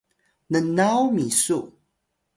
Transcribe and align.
nnaw 0.51 1.01
misu 1.15 1.59